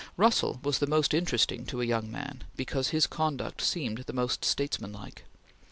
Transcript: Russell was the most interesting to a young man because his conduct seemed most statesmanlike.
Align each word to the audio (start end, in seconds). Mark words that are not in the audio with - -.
Russell 0.17 0.59
was 0.63 0.79
the 0.79 0.87
most 0.87 1.13
interesting 1.13 1.63
to 1.67 1.79
a 1.79 1.85
young 1.85 2.09
man 2.11 2.43
because 2.55 2.87
his 2.87 3.05
conduct 3.05 3.61
seemed 3.61 4.11
most 4.11 4.43
statesmanlike. 4.43 5.25